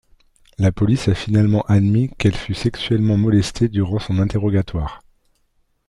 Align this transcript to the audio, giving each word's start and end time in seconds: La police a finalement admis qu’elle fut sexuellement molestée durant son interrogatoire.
La 0.57 0.71
police 0.71 1.09
a 1.09 1.13
finalement 1.13 1.61
admis 1.67 2.09
qu’elle 2.17 2.33
fut 2.35 2.55
sexuellement 2.55 3.17
molestée 3.17 3.69
durant 3.69 3.99
son 3.99 4.17
interrogatoire. 4.17 5.03